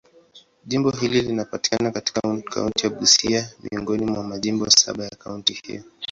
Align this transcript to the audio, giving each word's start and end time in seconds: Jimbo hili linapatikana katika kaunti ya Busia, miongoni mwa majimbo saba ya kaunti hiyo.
Jimbo 0.65 0.89
hili 0.91 1.21
linapatikana 1.21 1.91
katika 1.91 2.21
kaunti 2.45 2.83
ya 2.83 2.89
Busia, 2.89 3.49
miongoni 3.63 4.05
mwa 4.05 4.23
majimbo 4.23 4.69
saba 4.69 5.03
ya 5.03 5.09
kaunti 5.09 5.53
hiyo. 5.53 5.83